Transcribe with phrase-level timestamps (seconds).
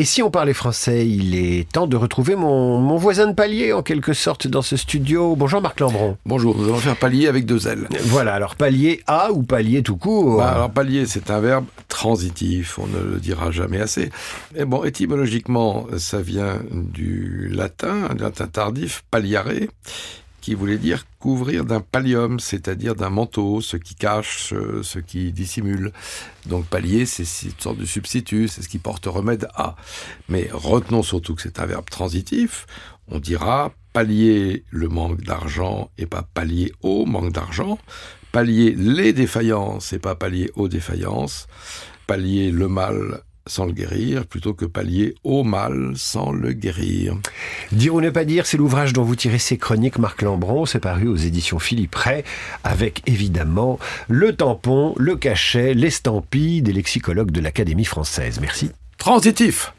[0.00, 3.72] Et si on parlait français, il est temps de retrouver mon, mon voisin de palier,
[3.72, 5.34] en quelque sorte, dans ce studio.
[5.34, 6.16] Bonjour Marc Lambron.
[6.24, 7.88] Bonjour, nous allons faire palier avec deux L.
[8.04, 12.78] Voilà, alors palier à ou palier tout court Bah, alors palier, c'est un verbe transitif,
[12.78, 14.10] on ne le dira jamais assez.
[14.54, 19.66] Et bon, étymologiquement, ça vient du latin, du latin tardif, paliare,
[20.40, 25.32] qui voulait dire couvrir d'un pallium, c'est-à-dire d'un manteau, ce qui cache, euh, ce qui
[25.32, 25.92] dissimule.
[26.46, 29.76] Donc palier, c'est une sorte de substitut, c'est ce qui porte remède à.
[30.28, 32.66] Mais retenons surtout que c'est un verbe transitif.
[33.08, 37.78] On dira pallier le manque d'argent et pas pallier au manque d'argent,
[38.32, 41.48] pallier les défaillances et pas pallier aux défaillances,
[42.06, 47.16] pallier le mal sans le guérir, plutôt que pallier au mal sans le guérir.
[47.72, 50.66] Dire ou ne pas dire, c'est l'ouvrage dont vous tirez ces chroniques, Marc Lambron.
[50.66, 52.24] C'est paru aux éditions Philippe Ray,
[52.64, 58.38] avec évidemment le tampon, le cachet, l'estampille des lexicologues de l'Académie française.
[58.40, 58.70] Merci.
[58.98, 59.72] Transitif